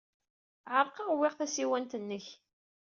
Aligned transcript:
Ɛerqeɣ, 0.75 1.07
uwyeɣ 1.13 1.33
tasiwant-nnek. 1.35 2.25